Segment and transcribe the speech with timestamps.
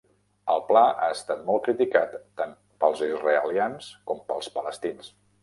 [0.51, 5.15] El pla ha estat molt criticat tant pels israelians com pels palestins.